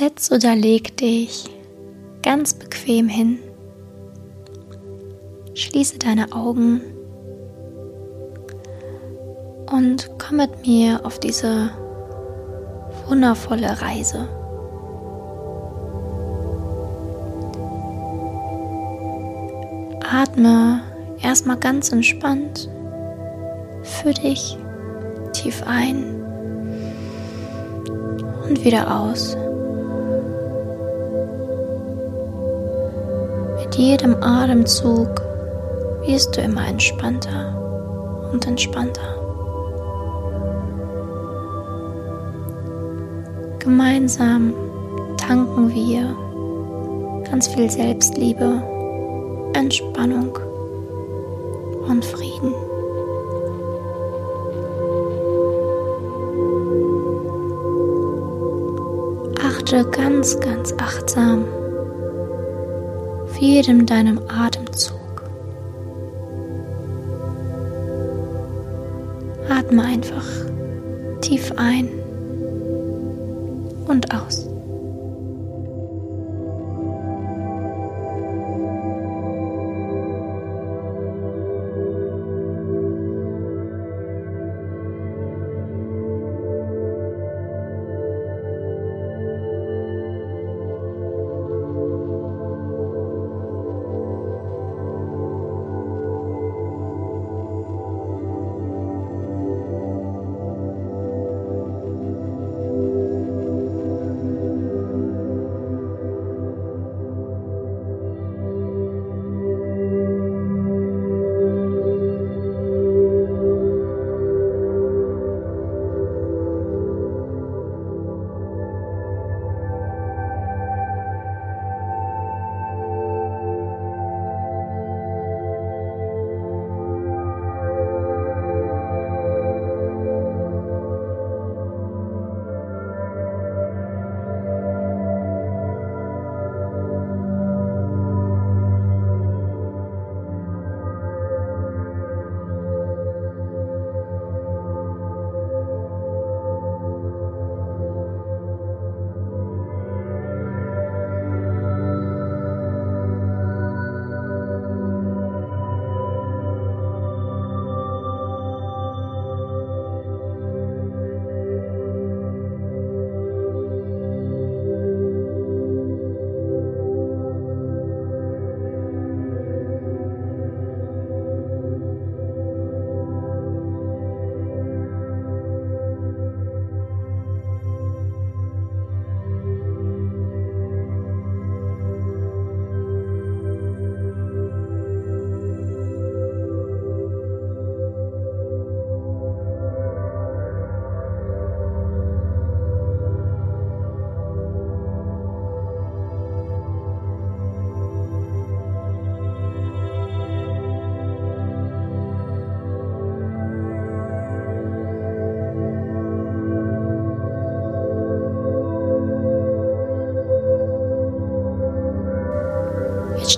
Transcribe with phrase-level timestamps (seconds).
[0.00, 1.44] Setz oder leg dich
[2.22, 3.38] ganz bequem hin.
[5.52, 6.80] Schließe deine Augen
[9.70, 11.68] und komm mit mir auf diese
[13.08, 14.26] wundervolle Reise.
[20.10, 20.80] Atme
[21.22, 22.70] erstmal ganz entspannt
[23.82, 24.56] für dich
[25.34, 26.24] tief ein
[28.48, 29.36] und wieder aus.
[33.80, 35.08] Jedem Atemzug
[36.02, 39.16] wirst du immer entspannter und entspannter.
[43.58, 44.52] Gemeinsam
[45.16, 46.14] tanken wir
[47.30, 48.62] ganz viel Selbstliebe,
[49.54, 50.38] Entspannung
[51.88, 52.54] und Frieden.
[59.42, 61.46] Achte ganz, ganz achtsam
[63.40, 64.98] jedem deinem Atemzug.
[69.48, 70.26] Atme einfach
[71.22, 71.88] tief ein
[73.88, 74.49] und aus.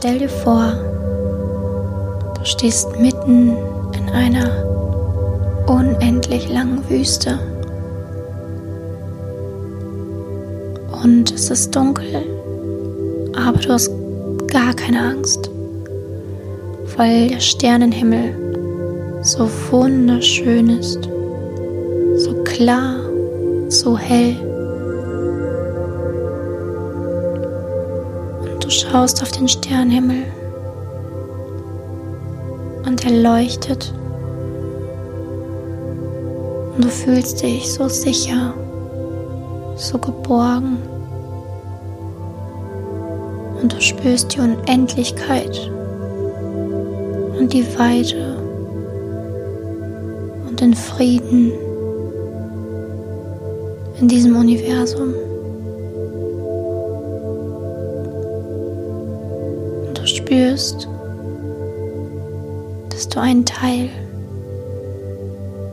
[0.00, 0.72] Stell dir vor,
[2.34, 3.54] du stehst mitten
[3.92, 4.48] in einer
[5.66, 7.38] unendlich langen Wüste.
[11.04, 12.22] Und es ist dunkel,
[13.36, 13.90] aber du hast
[14.46, 15.50] gar keine Angst,
[16.96, 21.10] weil der Sternenhimmel so wunderschön ist,
[22.16, 23.00] so klar,
[23.68, 24.49] so hell.
[28.70, 30.24] Schaust auf den Sternenhimmel
[32.86, 33.92] und er leuchtet
[36.74, 38.54] und du fühlst dich so sicher,
[39.76, 40.78] so geborgen
[43.60, 45.70] und du spürst die Unendlichkeit
[47.38, 48.36] und die Weite
[50.48, 51.52] und den Frieden
[54.00, 55.14] in diesem Universum.
[60.30, 60.86] Spürst,
[62.90, 63.90] dass du ein Teil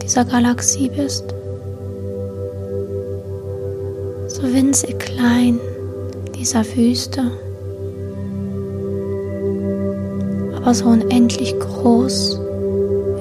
[0.00, 1.24] dieser Galaxie bist.
[4.28, 5.58] So winzig klein
[6.38, 7.32] dieser Wüste,
[10.54, 12.38] aber so unendlich groß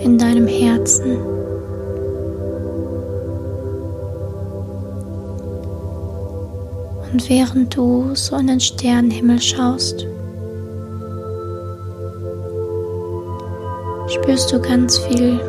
[0.04, 1.18] in deinem Herzen.
[7.12, 10.06] Und während du so in den Sternenhimmel schaust,
[14.14, 15.40] spürst du ganz viel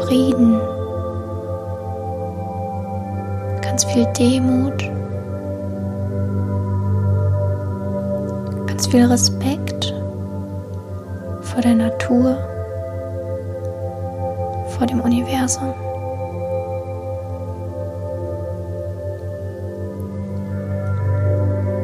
[0.00, 0.58] Frieden,
[3.62, 4.90] ganz viel Demut,
[8.66, 9.94] ganz viel Respekt
[11.42, 12.36] vor der Natur,
[14.78, 15.74] vor dem Universum.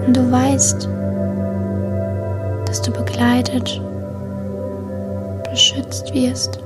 [0.07, 0.89] Und du weißt,
[2.67, 3.81] dass du begleitet,
[5.53, 6.59] beschützt wirst.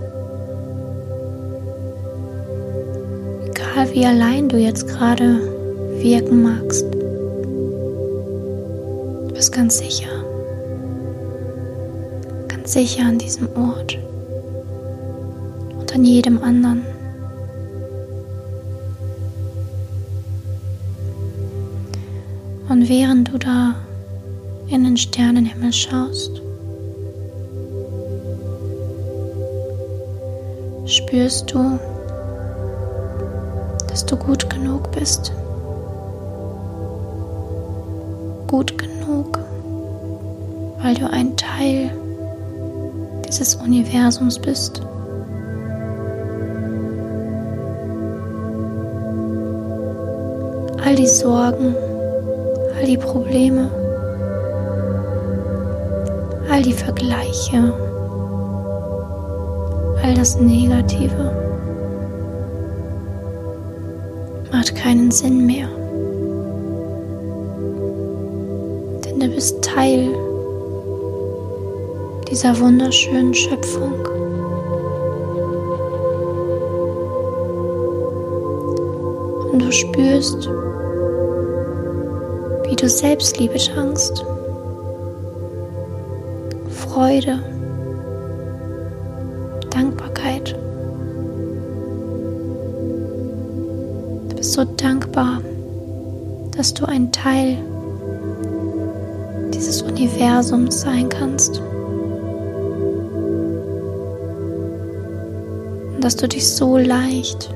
[3.44, 5.40] Egal wie allein du jetzt gerade
[6.00, 6.84] wirken magst,
[9.24, 10.08] du bist ganz sicher,
[12.46, 13.98] ganz sicher an diesem Ort
[15.78, 16.82] und an jedem anderen.
[22.68, 23.74] Und während du da
[24.68, 26.40] in den Sternenhimmel schaust,
[31.06, 31.78] spürst du,
[33.88, 35.32] dass du gut genug bist.
[38.48, 39.38] Gut genug,
[40.82, 41.90] weil du ein Teil
[43.28, 44.82] dieses Universums bist.
[50.84, 51.76] All die Sorgen,
[52.76, 53.70] all die Probleme,
[56.50, 57.85] all die Vergleiche,
[60.06, 61.32] all das Negative
[64.52, 65.68] macht keinen Sinn mehr.
[69.04, 70.14] Denn du bist Teil
[72.30, 73.94] dieser wunderschönen Schöpfung.
[79.50, 80.48] Und du spürst,
[82.68, 84.24] wie du Selbstliebe tankst,
[86.70, 87.42] Freude,
[94.56, 95.42] so dankbar,
[96.56, 97.58] dass du ein Teil
[99.52, 101.60] dieses Universums sein kannst.
[105.94, 107.54] Und dass du dich so leicht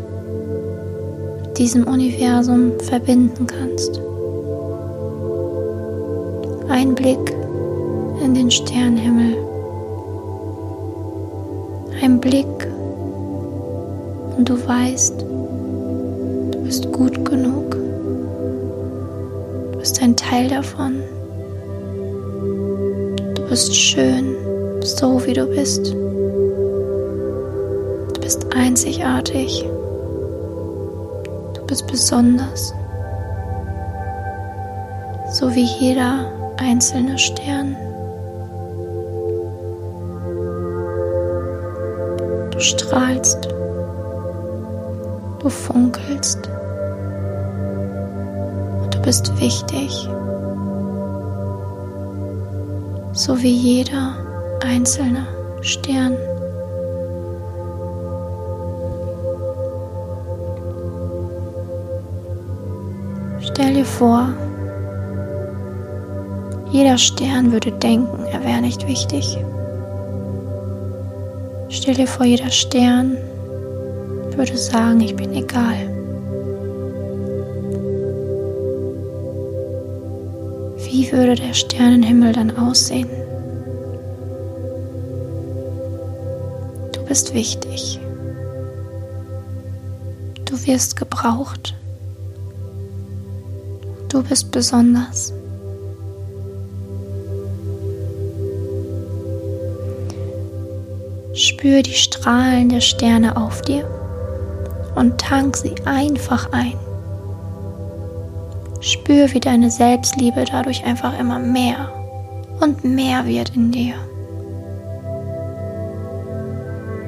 [1.43, 3.99] mit diesem Universum verbinden kannst.
[6.69, 7.35] Ein Blick
[8.23, 9.38] in den Sternenhimmel.
[12.02, 12.69] Ein Blick
[14.37, 15.29] und du weißt,
[17.00, 17.70] gut genug.
[19.73, 21.02] Du bist ein Teil davon.
[23.35, 24.37] Du bist schön,
[24.82, 25.94] so wie du bist.
[28.12, 29.64] Du bist einzigartig.
[31.55, 32.75] Du bist besonders.
[35.32, 37.76] So wie jeder einzelne Stern.
[42.50, 43.49] Du strahlst,
[45.38, 46.50] du funkelst
[49.02, 50.08] bist wichtig,
[53.12, 54.14] so wie jeder
[54.62, 55.26] einzelne
[55.62, 56.17] Stern.
[63.41, 64.29] Stell dir vor,
[66.71, 69.38] jeder Stern würde denken, er wäre nicht wichtig.
[71.69, 73.16] Stell dir vor, jeder Stern
[74.37, 76.00] würde sagen, ich bin egal.
[81.11, 83.09] Würde der Sternenhimmel dann aussehen?
[86.93, 87.99] Du bist wichtig.
[90.45, 91.75] Du wirst gebraucht.
[94.09, 95.33] Du bist besonders.
[101.35, 103.85] Spür die Strahlen der Sterne auf dir
[104.95, 106.75] und tank sie einfach ein.
[108.80, 111.90] Spür, wie deine Selbstliebe dadurch einfach immer mehr
[112.60, 113.94] und mehr wird in dir.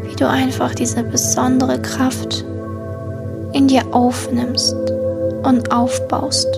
[0.02, 2.44] Wie du einfach diese besondere Kraft
[3.52, 4.76] in dir aufnimmst
[5.42, 6.48] und aufbaust.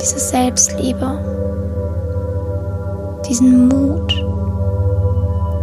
[0.00, 1.18] Diese Selbstliebe,
[3.28, 4.12] diesen Mut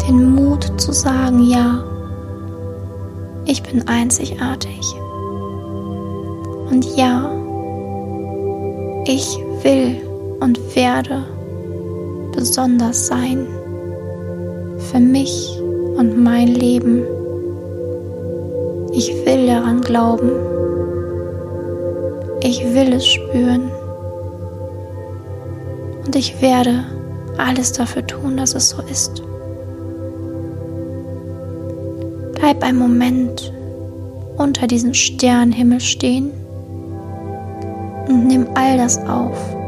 [0.10, 1.84] den Mut zu sagen, ja,
[3.46, 4.96] ich bin einzigartig.
[6.70, 7.32] Und ja,
[9.06, 9.98] ich will
[10.40, 11.26] und werde
[12.36, 13.48] besonders sein
[14.92, 15.60] für mich
[15.98, 17.04] und mein Leben.
[18.92, 20.30] Ich will daran glauben.
[22.42, 23.72] Ich will es spüren.
[26.06, 26.86] Und ich werde
[27.38, 29.24] alles dafür tun, dass es so ist.
[32.36, 33.52] Bleib einen Moment
[34.38, 36.39] unter diesem Sternenhimmel stehen
[38.10, 39.59] und nimm all das auf.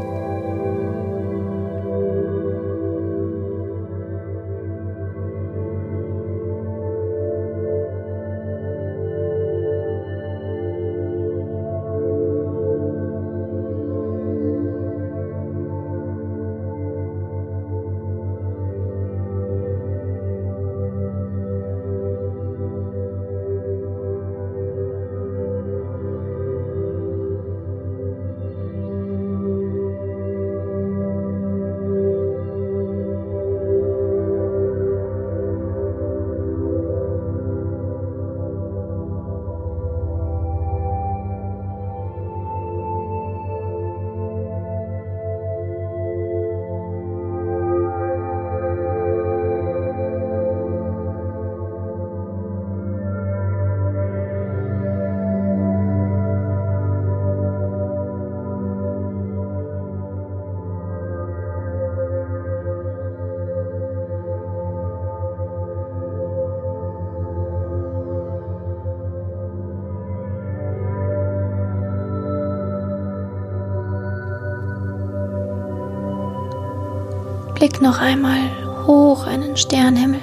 [77.62, 78.50] Blick noch einmal
[78.88, 80.18] hoch in den Sternhimmel.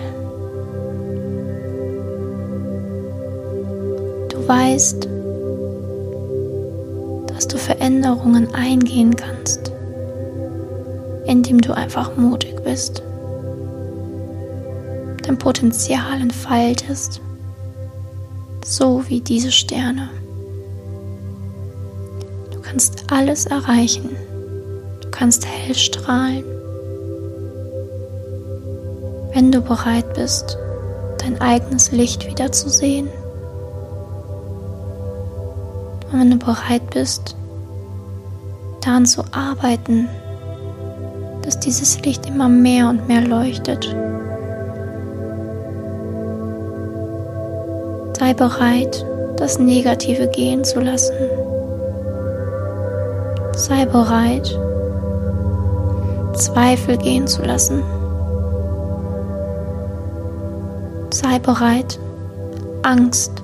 [4.27, 5.08] Du weißt,
[7.27, 9.72] dass du Veränderungen eingehen kannst,
[11.27, 13.03] indem du einfach mutig bist,
[15.24, 17.22] dein Potenzial entfaltest,
[18.65, 20.10] so wie diese Sterne.
[22.51, 24.10] Du kannst alles erreichen,
[25.00, 26.59] du kannst hell strahlen
[29.39, 30.58] wenn du bereit bist,
[31.19, 33.08] dein eigenes Licht wieder zu sehen.
[36.12, 37.38] Und wenn du bereit bist,
[38.81, 40.10] daran zu arbeiten,
[41.43, 43.96] dass dieses Licht immer mehr und mehr leuchtet.
[48.19, 49.05] Sei bereit,
[49.38, 51.15] das Negative gehen zu lassen.
[53.55, 54.60] Sei bereit,
[56.34, 57.81] Zweifel gehen zu lassen.
[61.22, 62.00] Sei bereit,
[62.84, 63.44] Angst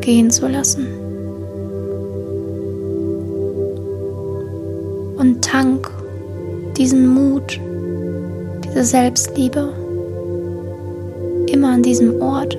[0.00, 0.86] gehen zu lassen.
[5.18, 5.90] Und tank
[6.78, 7.60] diesen Mut,
[8.64, 9.74] diese Selbstliebe
[11.48, 12.56] immer an diesem Ort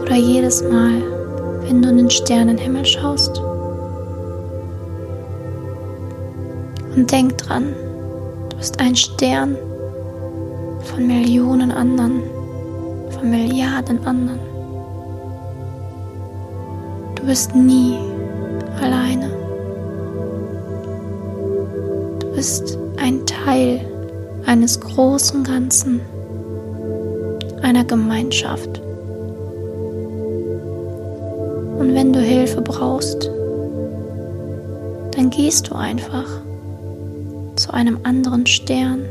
[0.00, 1.02] oder jedes Mal,
[1.66, 3.42] wenn du in den Sternenhimmel schaust.
[6.96, 7.74] Und denk dran,
[8.48, 9.58] du bist ein Stern
[10.86, 12.22] von Millionen anderen,
[13.10, 14.40] von Milliarden anderen.
[17.14, 17.96] Du bist nie
[18.80, 19.30] alleine.
[22.20, 23.80] Du bist ein Teil
[24.46, 26.00] eines großen Ganzen,
[27.62, 28.80] einer Gemeinschaft.
[31.78, 33.30] Und wenn du Hilfe brauchst,
[35.12, 36.26] dann gehst du einfach
[37.56, 39.04] zu einem anderen Stern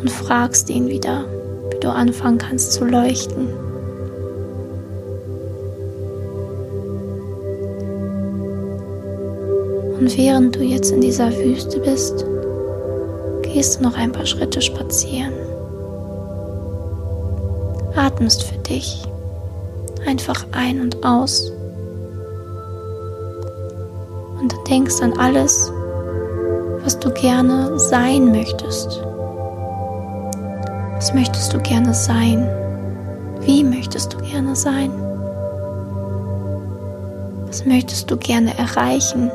[0.00, 1.24] und fragst ihn wieder,
[1.70, 3.48] wie du anfangen kannst zu leuchten.
[9.98, 12.24] Und während du jetzt in dieser Wüste bist,
[13.42, 15.32] gehst du noch ein paar Schritte spazieren.
[17.96, 19.02] Atmest für dich
[20.06, 21.52] einfach ein und aus.
[24.40, 25.72] Und denkst an alles,
[26.84, 29.02] was du gerne sein möchtest.
[30.98, 32.44] Was möchtest du gerne sein?
[33.42, 34.90] Wie möchtest du gerne sein?
[37.46, 39.30] Was möchtest du gerne erreichen?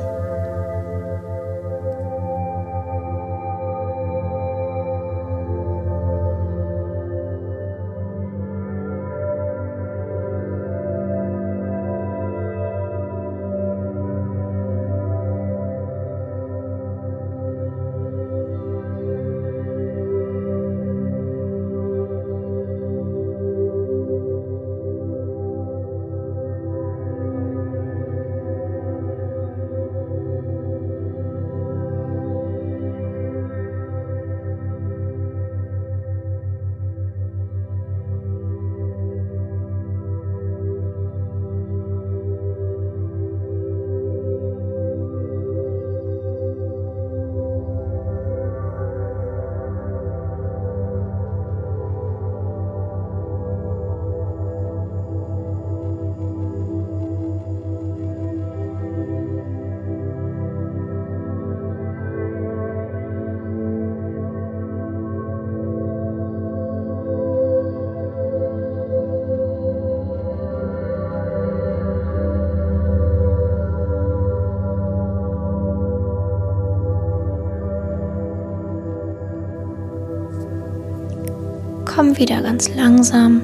[82.16, 83.40] Wieder ganz langsam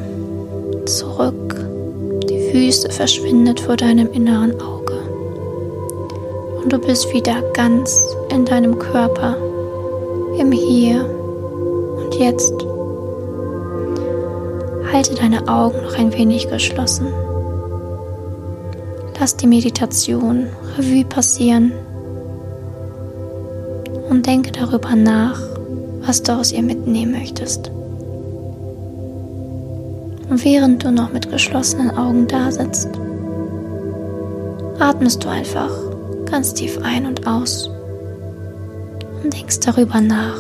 [0.87, 1.57] zurück.
[2.29, 4.95] Die Wüste verschwindet vor deinem inneren Auge.
[6.63, 8.01] Und du bist wieder ganz
[8.31, 9.37] in deinem Körper,
[10.39, 11.05] im Hier
[11.97, 12.55] und Jetzt.
[14.93, 17.09] Halte deine Augen noch ein wenig geschlossen.
[19.19, 20.47] Lass die Meditation
[20.79, 21.73] Revue passieren
[24.09, 25.41] und denke darüber nach,
[26.07, 27.73] was du aus ihr mitnehmen möchtest.
[30.31, 32.89] Und während du noch mit geschlossenen Augen da sitzt,
[34.79, 35.71] atmest du einfach
[36.31, 37.69] ganz tief ein und aus
[39.23, 40.39] und denkst darüber nach,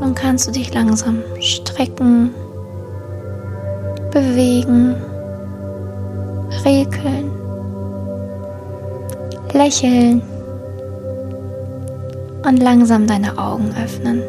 [0.00, 2.34] Nun kannst du dich langsam strecken,
[4.12, 4.94] bewegen,
[6.64, 7.30] regeln,
[9.52, 10.22] lächeln
[12.44, 14.22] und langsam deine Augen öffnen.